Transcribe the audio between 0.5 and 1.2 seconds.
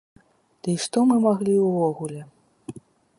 Ды і што мы